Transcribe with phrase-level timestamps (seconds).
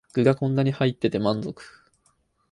[0.13, 1.63] 具がこんなに入ってて満足